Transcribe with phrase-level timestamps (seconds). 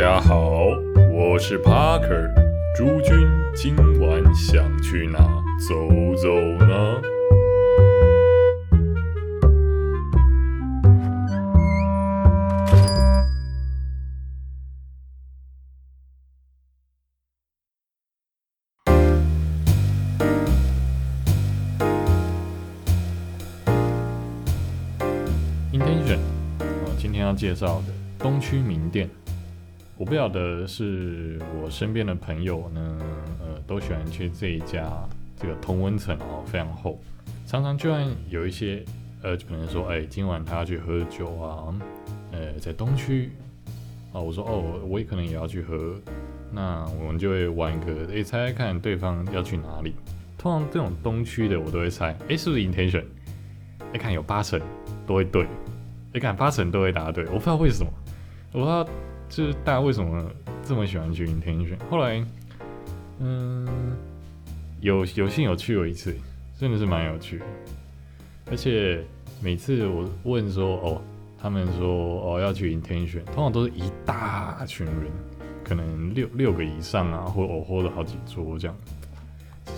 [0.00, 0.62] 大家好，
[1.12, 2.32] 我是 Parker。
[2.74, 5.18] 诸君今晚想去哪
[5.58, 7.02] 走走呢
[25.70, 26.16] ？Intention，
[26.58, 29.06] 哦，今天要介绍的东区名店。
[30.00, 32.98] 我不晓得是我身边的朋友呢，
[33.38, 34.90] 呃，都喜欢去这一家
[35.36, 36.98] 这个同温层哦，非常厚，
[37.46, 38.82] 常常就算有一些
[39.20, 41.78] 呃，可能说，哎，今晚他要去喝酒啊，
[42.32, 43.32] 呃，在东区
[44.10, 45.94] 啊，我说哦，我也可能也要去喝，
[46.50, 49.94] 那我们就会玩一个，哎，猜猜看对方要去哪里。
[50.38, 53.04] 通常这种东区的我都会猜，哎，是不是 intention？
[53.92, 54.58] 哎，看有八成
[55.06, 55.46] 都会对，
[56.14, 57.92] 哎，看八成都会答对，我不知道为什么，
[58.54, 58.88] 我不知道。
[59.30, 60.30] 就是大家为什么
[60.64, 61.78] 这么喜欢去 intention？
[61.88, 62.22] 后来，
[63.20, 63.66] 嗯，
[64.80, 66.14] 有有幸有去过一次，
[66.58, 67.40] 真的是蛮有趣。
[68.50, 69.02] 而且
[69.40, 71.00] 每次我问说，哦，
[71.40, 75.06] 他们说哦要去 intention，通常都是一大群人，
[75.62, 78.76] 可能六六个以上啊，或或或者好几桌这样。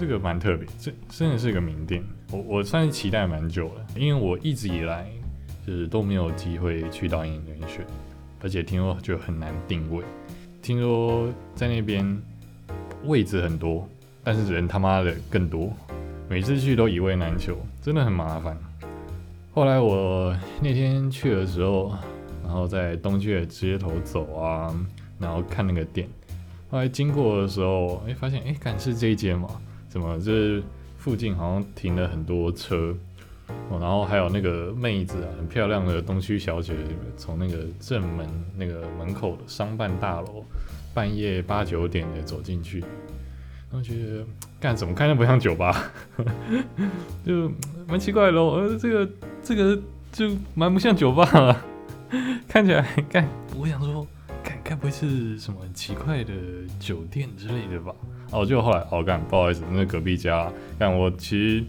[0.00, 2.02] 这个蛮特别，这真的是一个名店。
[2.30, 5.06] 我我算是期待蛮久了，因为我一直以来
[5.66, 7.84] 就是都没有机会去到 intention。
[8.42, 10.02] 而且听说就很难定位，
[10.60, 12.20] 听说在那边
[13.04, 13.88] 位置很多，
[14.24, 15.72] 但是人他妈的更多，
[16.28, 18.56] 每次去都一位难求，真的很麻烦。
[19.54, 21.94] 后来我那天去的时候，
[22.42, 24.74] 然后在东区的街头走啊，
[25.20, 26.08] 然后看那个店，
[26.68, 29.48] 后来经过的时候，哎，发现哎，敢是这一间吗？
[29.88, 30.60] 怎么这
[30.96, 32.96] 附近好像停了很多车？
[33.70, 36.74] 哦，然后还有那个妹子啊，很漂亮的东区小姐，
[37.16, 40.44] 从那个正门那个门口的商办大楼，
[40.92, 44.24] 半夜八九点的走进去，然后觉得
[44.60, 45.90] 干怎么看都不像酒吧，
[47.24, 47.50] 就
[47.88, 48.56] 蛮奇怪咯。
[48.56, 49.10] 呃，这个
[49.42, 49.80] 这个
[50.12, 51.64] 就蛮不像酒吧了，
[52.46, 53.26] 看起来干，
[53.56, 54.06] 我想说，
[54.44, 56.32] 干该不会是什么很奇怪的
[56.78, 57.94] 酒店之类的吧？
[58.32, 61.64] 哦，就后来哦干，不好意思，那隔壁家，干我其实。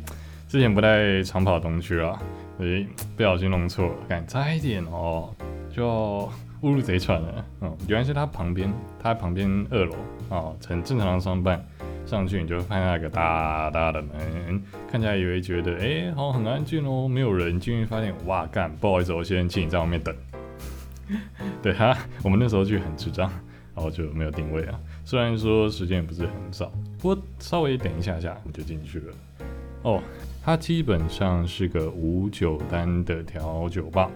[0.54, 2.22] 之前不太常跑东区啊，
[2.58, 2.86] 所以
[3.18, 5.34] 不小心弄错了，敢差一点哦，
[5.76, 6.32] 就
[6.62, 7.46] 误入贼船了。
[7.62, 9.96] 嗯，原来是他旁边，他旁边二楼
[10.30, 11.66] 啊，很正常的商办，
[12.06, 20.16] 上去你就看那个大大的门，看起来以为觉得哎，好很安静哦，没有人，进去发现哇，干，不好意思，我先请你在外面等。
[21.64, 23.28] 对他，我们那时候去很智障，
[23.74, 24.80] 然后就没有定位啊。
[25.04, 29.14] 虽然说时间也不是很早，不过稍微等一下下我们就进去了。
[29.82, 30.00] 哦。
[30.46, 34.12] 它基本上是个无酒单的调酒吧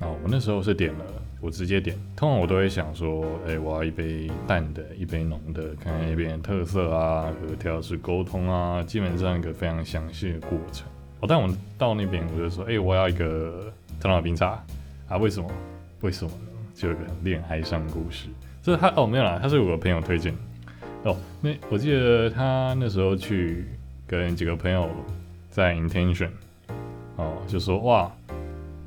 [0.00, 0.04] 啊！
[0.22, 1.04] 我那时候是点了，
[1.40, 1.96] 我直接点。
[2.14, 10.86] 通常我都会想说，哎，我要一杯淡的，一杯浓的，看看那边特色啊，和调酒师沟通啊，基本上一个非常详细的过程。
[11.20, 14.62] 哦，但我到那边我就说，哎，我要一个特朗冰茶
[15.08, 15.16] 啊！
[15.16, 15.50] 为什么？
[16.02, 16.30] 为什么？
[16.74, 18.28] 就有个恋爱上故事。
[18.62, 20.34] 这他哦没有啦，他是我朋友推荐
[21.04, 21.16] 哦。
[21.40, 23.64] 那我记得他那时候去
[24.06, 24.86] 跟几个朋友。
[25.52, 26.30] 在 intention，
[27.16, 28.10] 哦，就说哇，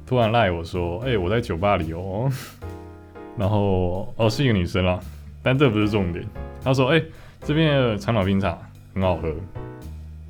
[0.04, 2.28] 突然赖我说，哎，我在酒吧里哦，
[3.38, 5.00] 然后哦是一个女生啦，
[5.44, 6.26] 但这不是重点。
[6.64, 7.00] 他说，哎，
[7.42, 8.58] 这边的长岛冰茶
[8.96, 9.32] 很好喝，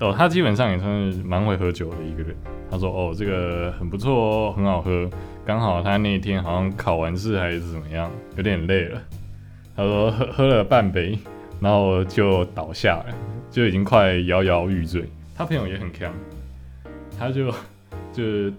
[0.02, 2.36] 哦，他基本上也算是蛮会喝酒的一个人。
[2.70, 5.10] 他说，哦，这个很不错哦，很好喝。
[5.46, 9.02] 刚好他那天好像考完试还是怎么样，有点累了。
[9.74, 11.18] 他说喝喝了半杯，
[11.62, 13.16] 然后就倒下了，
[13.50, 15.08] 就已经快摇摇欲坠。
[15.38, 16.14] 他朋友也很强，
[17.20, 17.52] 他就
[18.14, 18.54] 就是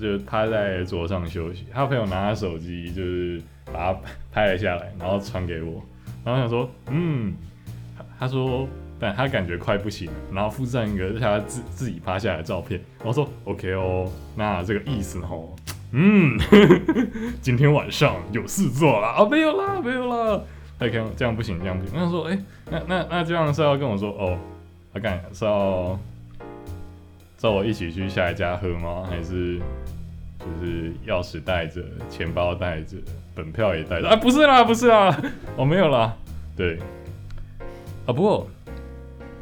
[0.00, 1.66] 就趴在桌上休息。
[1.72, 3.42] 他朋友拿他手机，就是
[3.72, 5.82] 把他 拍了下来，然后传给我。
[6.24, 7.34] 然后想说，嗯，
[8.18, 8.68] 他说，
[8.98, 12.80] 但他感觉快不行了，然后附上一个他自自己趴下来的照片。
[13.02, 15.48] 我说，OK 哦，那这个意思哦，
[15.92, 16.38] 嗯，
[17.42, 19.24] 今天晚上有事做了啊？
[19.28, 20.40] 没有啦，没有啦。
[20.78, 21.94] 他看这样不行，这样不行。
[21.94, 22.38] 我想说，哎，
[22.70, 24.38] 那那那这样是要跟我说，哦，
[24.94, 25.98] 他干是要。
[27.40, 29.06] 叫我一起去下一家喝吗？
[29.08, 29.58] 还是
[30.38, 32.98] 就是钥匙带着，钱包带着，
[33.34, 34.10] 本票也带着？
[34.10, 35.18] 啊，不是啦，不是啦，
[35.56, 36.14] 我没有啦。
[36.54, 36.78] 对，
[38.04, 38.46] 啊，不过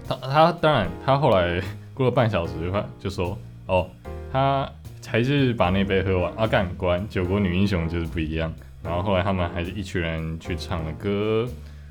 [0.06, 1.60] 他他当然，他后来
[1.92, 3.36] 过了半小时就就说，
[3.66, 3.90] 哦，
[4.30, 4.70] 他
[5.04, 6.32] 还是把那杯喝完。
[6.36, 8.54] 啊，干，果然九国女英雄就是不一样。
[8.80, 11.48] 然后后来他们还是一群人去唱了歌，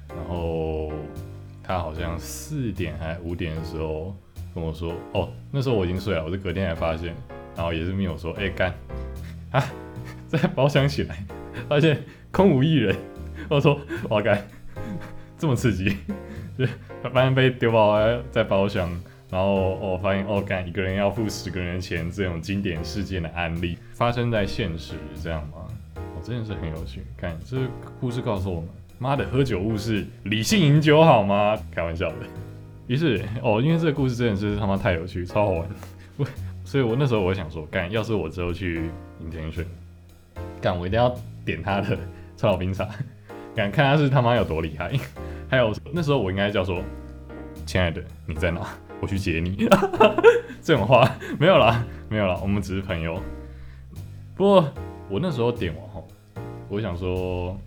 [0.07, 0.89] 然后
[1.61, 4.15] 他好像四点还五点的时候。
[4.57, 7.13] 跟我说哦，那时候我已经睡了，我是隔天才发现，
[7.55, 8.73] 然后也是没有说，哎干
[9.53, 9.63] 啊，
[10.27, 11.23] 在包厢起来，
[11.69, 12.01] 发现
[12.31, 12.95] 空无一人，
[13.49, 14.43] 我说哇干，
[15.37, 15.95] 这么刺激，
[16.57, 16.65] 就
[17.13, 17.99] 发现被丢包
[18.31, 18.89] 在包厢，
[19.29, 25.67] 然后我发现哦干一个人要付十个人钱这种经典事件的案例发生在现实这样吗？
[26.15, 27.57] 我真的是很有趣，看这
[27.99, 28.67] 故事告诉我们，
[28.97, 31.55] 妈的喝酒误事，理性饮酒好吗？
[31.71, 32.15] 开玩笑的。
[32.87, 35.69] 于是哦，因为这个故事真的是他妈太有趣，超好玩，
[36.17, 36.25] 我
[36.65, 38.89] 所以我那时候我想说，干要是我之后去
[39.21, 39.65] intention，
[40.61, 41.13] 干我一定要
[41.45, 41.97] 点他的
[42.35, 42.87] 超老冰茶，
[43.55, 44.91] 敢看他是他妈有多厉害。
[45.49, 46.81] 还有那时候我应该叫说，
[47.65, 48.61] 亲爱的你在哪？
[48.99, 49.69] 我去接你。
[50.61, 53.21] 这种话没有啦，没有啦，我们只是朋友。
[54.35, 54.73] 不过
[55.09, 56.05] 我那时候点完后，
[56.67, 57.57] 我想说，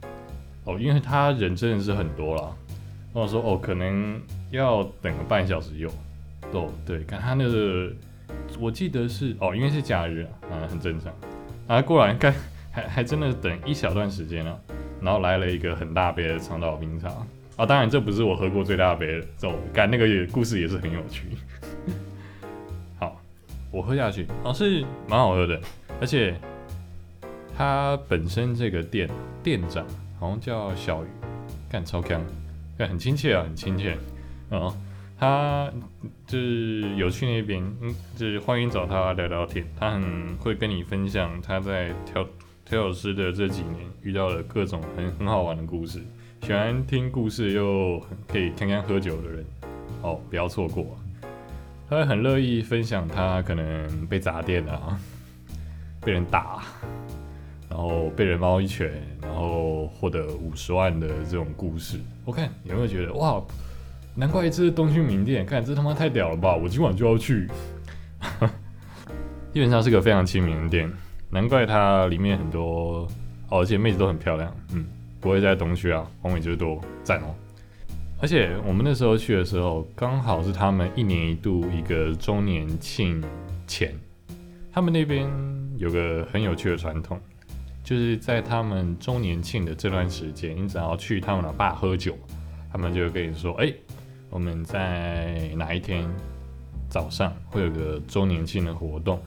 [0.65, 2.51] 哦，因为他人真的是很多啦，
[3.13, 4.21] 我说哦，可能
[4.51, 5.91] 要等个半小时有。
[6.53, 7.93] 哦，对，看他那个，
[8.59, 11.13] 我记得是哦，因为是假日啊，很正常。
[11.67, 12.33] 啊，过来看，
[12.73, 14.57] 还还真的等一小段时间啊，
[15.01, 17.09] 然后来了一个很大杯的长岛冰茶。
[17.57, 21.27] 啊，当然这不是我喝过最大杯的，走，干那个也故事也是很有趣。
[22.99, 23.21] 好，
[23.71, 25.61] 我喝下去，哦，是蛮好喝的，
[26.01, 26.35] 而且
[27.57, 29.09] 它本身这个店
[29.43, 29.85] 店长
[30.19, 31.09] 好像叫小鱼，
[31.69, 32.21] 干超强，
[32.81, 33.95] 干很亲切啊，很亲切，
[34.51, 34.73] 嗯，
[35.19, 35.71] 他
[36.27, 42.27] 就是有去那边，嗯，就是欢迎找他聊聊天，他很会跟你分享他在调
[42.65, 46.01] 调酒师的这几年遇到的各种很很好玩的故事。
[46.41, 49.45] 喜欢听故事又可以看看喝酒的人，
[50.01, 50.99] 哦，不要错过。
[51.87, 54.99] 他会很乐意分享他可能被砸店啊，
[56.01, 56.63] 被人打，
[57.71, 61.99] 然后被人猫一拳，然后获得五十万的这种故事。
[62.27, 63.41] 我看有没有觉得哇，
[64.15, 66.55] 难怪这是东区名店，看这他妈太屌了吧！
[66.55, 67.49] 我今晚就要去。
[69.55, 70.93] 基本上是个非常亲民的店，
[71.31, 73.09] 难怪它里面很多，
[73.49, 74.85] 而且妹子都很漂亮，嗯。
[75.21, 77.35] 不会在东区啊，黄美就是多赞哦。
[78.23, 83.23] 而且我们那时候去的时候，刚好是他们一年一度一个周年庆
[83.67, 83.95] 前。
[84.73, 85.31] 他们那边
[85.77, 87.21] 有个很有趣的传统，
[87.91, 92.17] 就是在他们周年庆的这段时间，你只要去他们的爸喝酒，
[92.71, 93.75] 他们就会跟你说：“哎，
[94.29, 96.09] 我们在哪一天
[96.89, 99.21] 早上会有个周年庆的活动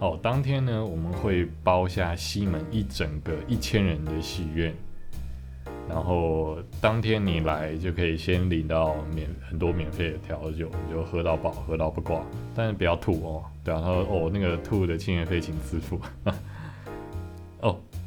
[0.00, 0.20] 哦。
[0.22, 4.74] 当天呢，我们会包下西门一整个一千人的戏院。”
[5.88, 12.20] 然后当天你来就可以先领到免很多免费的调酒，你就喝到饱，喝到不挂，
[12.54, 13.44] 但是不要吐哦。
[13.64, 15.98] 对啊，他说哦，那个吐的清洁费请自付。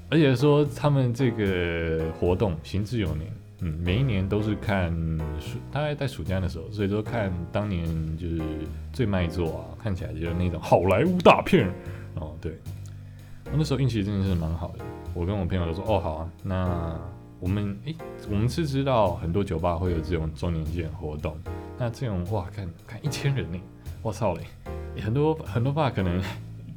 [0.10, 4.92] 而且说他们这个活动行之有年，嗯，每一年都是看
[5.40, 7.86] 暑，大概在暑假的时候，所以说看当年
[8.18, 8.42] 就是
[8.94, 11.68] 最卖座啊，看起来就是那种好莱坞大片
[12.16, 12.36] 哦。
[12.42, 12.58] 对，
[13.46, 17.00] 我那时候运气真的是蛮好的，我跟我朋友都说哦好啊，那。
[17.40, 17.96] 我们诶，
[18.32, 21.38] 我们是知道很多酒吧会有这种周年庆活动，
[21.78, 23.60] 那这种哇，看看一千人呢，
[24.02, 24.42] 我操嘞！
[25.00, 26.20] 很多很多吧，可能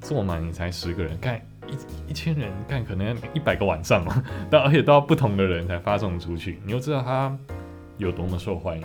[0.02, 1.40] 坐满你才十个人，看
[1.70, 7.36] 一一千人，看可能一百个晚上嘛， 但而且都要不同的人才发送出去，你又知道他
[7.98, 8.84] 有多么受欢迎，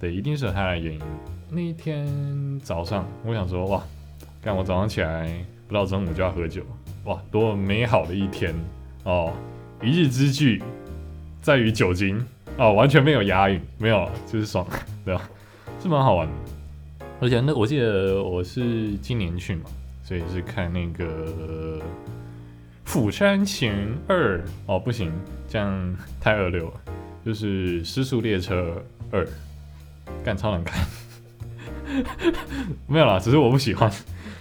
[0.00, 1.00] 对，一定是有他的原因。
[1.50, 2.06] 那一天
[2.60, 3.82] 早上，我想说哇，
[4.42, 5.28] 看我早上起来
[5.66, 6.62] 不到中午就要喝酒，
[7.04, 8.54] 哇，多么美好的一天
[9.04, 9.32] 哦，
[9.82, 10.62] 一日之计。
[11.40, 12.22] 在于酒精
[12.58, 14.66] 哦，完全没有押韵，没有，就是爽，
[15.04, 15.30] 对吧？
[15.80, 16.34] 是蛮好玩的。
[17.20, 19.62] 而且那我记得我是今年去嘛，
[20.02, 21.04] 所以是看那个
[22.88, 25.12] 《釜山行二》哦，不行，
[25.46, 26.80] 这样太二流了。
[27.22, 29.26] 就是《失速列车二》，
[30.24, 30.82] 干超难看，
[32.86, 33.92] 没有啦，只是我不喜欢。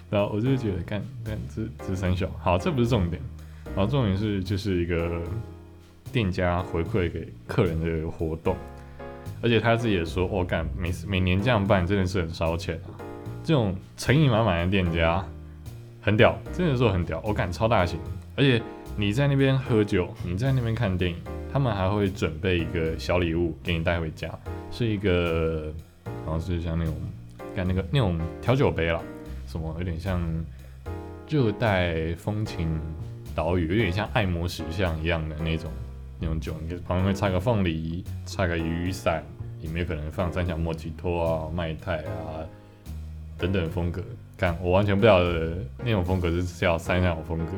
[0.09, 3.21] 然后我就觉得干干这这三小好，这不是重点，
[3.75, 5.21] 然后重点是就是一个。
[6.13, 8.55] 店家回馈给客人的活动，
[9.41, 12.95] 而且他自己也说：“我干每每年这样办真的是很烧钱啊！”
[13.43, 15.23] 这种诚意满满的店家
[16.01, 17.21] 很屌，真的说很屌。
[17.25, 17.99] 我感超大型，
[18.37, 18.61] 而且
[18.95, 21.17] 你在那边喝酒，你在那边看电影，
[21.51, 24.29] 他们还会准备一个小礼物给你带回家，
[24.71, 25.73] 是一个
[26.23, 26.93] 好像是像那种
[27.55, 29.01] 干那个那种调酒杯啦，
[29.47, 30.21] 什么有点像
[31.27, 32.79] 热带风情
[33.35, 35.69] 岛屿，有点像爱摩石像一样的那种。
[36.19, 39.23] 那种酒，你旁边会插个凤梨，插个雨伞，
[39.61, 42.41] 里面可能放三角莫吉托啊、麦泰啊
[43.37, 44.01] 等等风格。
[44.35, 47.51] 看，我完全不晓得那种风格是叫三角风格，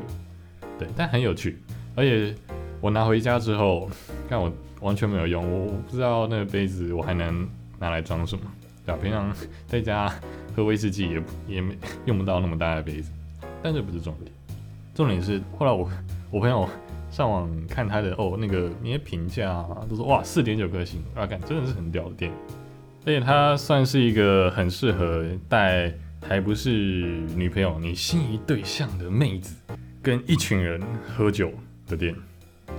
[0.80, 1.58] 对，但很有趣。
[1.94, 2.34] 而且
[2.80, 3.88] 我拿回家之后，
[4.28, 7.46] 看我完全没有用，我不知道那个杯子我还能
[7.78, 8.42] 拿来装什么。
[8.86, 9.30] 对，平常
[9.66, 10.10] 在家
[10.56, 13.12] 喝威士忌也也没用不到那么大的杯子。
[13.62, 14.32] 但这不是重点，
[14.94, 15.88] 重点是后来我
[16.30, 16.66] 我朋友。
[17.10, 22.30] 上网看他的哦那个那些评价啊，都说哇四点九颗星啊，感真的是很屌的店，
[23.04, 26.70] 而且它算是一个很适合带还不是
[27.34, 29.56] 女朋友你心仪对象的妹子
[30.02, 31.52] 跟一群人喝酒
[31.86, 32.14] 的店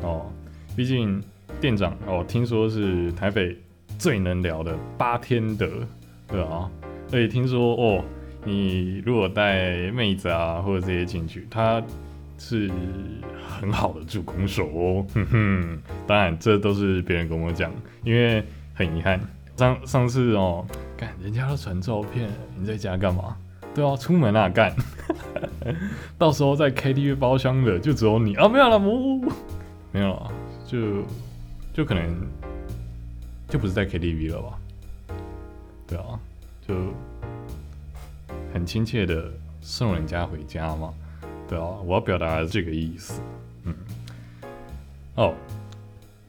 [0.01, 0.31] 哦，
[0.75, 1.21] 毕竟
[1.59, 3.57] 店长哦听说是台北
[3.97, 5.69] 最能聊的八天的，
[6.27, 6.69] 对啊，
[7.07, 8.03] 而且听说哦。
[8.43, 11.79] 你如果带妹子啊或者这些进去，他
[12.39, 12.71] 是
[13.47, 15.79] 很好的助攻手哦，哼哼。
[16.07, 17.71] 当然这都是别人跟我讲，
[18.03, 19.21] 因为很遗憾，
[19.55, 20.65] 上上次哦，
[20.97, 23.37] 干人家都传照片，你在家干嘛？
[23.75, 24.75] 对啊，出门啊干，
[26.18, 28.36] 到时候在 KTV 包厢的就只有你。
[28.36, 28.80] 啊，没有了，
[29.91, 30.32] 没有了，
[30.65, 31.03] 就
[31.74, 32.27] 就可能
[33.48, 34.60] 就不是在 KTV 了吧？
[35.88, 36.20] 对啊，
[36.68, 36.75] 就。
[38.53, 40.94] 很亲切的送人家回家嘛，
[41.48, 43.22] 对啊，我要表达这个意思，
[43.63, 43.74] 嗯，
[45.15, 45.34] 哦，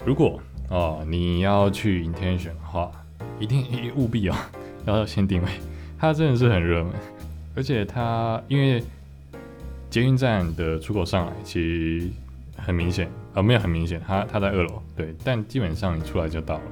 [0.05, 2.93] 如果哦你要去 intention 的话，
[3.41, 4.49] 一定务必啊
[4.87, 5.49] 要先定位，
[5.99, 6.93] 它真的是很热门，
[7.57, 8.81] 而且它因为
[9.93, 12.09] 捷运站的出口上来其实
[12.57, 16.63] 很明显，呃没有很明显，它它在二楼，对，但基本上你出来就到了，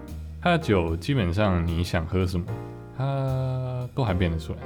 [0.41, 2.47] 它的酒基本上你想喝什么，
[2.97, 4.59] 它都还变得出来。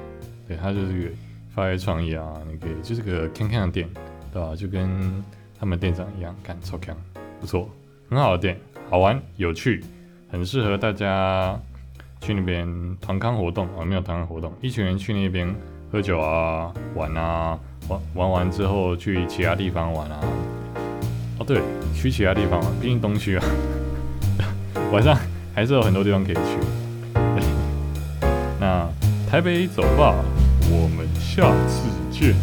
[0.46, 1.10] 对，它就是个
[1.52, 3.88] 发挥创意啊，你可以就是个看看的店，
[4.32, 4.54] 对吧？
[4.54, 5.24] 就跟
[5.58, 6.96] 他们店长一样，看超强，
[7.40, 7.68] 不错，
[8.08, 8.56] 很好的店，
[8.88, 9.82] 好玩有趣，
[10.30, 11.58] 很适合大家
[12.20, 15.52] 去那边团康活动啊，没有团康活动，一群人去那边
[15.94, 20.18] 喝酒啊、玩啊，玩玩完之后去其他地方玩啊。
[21.38, 21.60] 哦，对，
[21.94, 23.44] 去其他地方玩，毕竟东区啊，
[24.90, 25.16] 晚上
[25.54, 26.58] 还是有很多地方可以去。
[28.58, 28.88] 那
[29.30, 30.16] 台北走吧。
[30.68, 32.34] 我们下次见。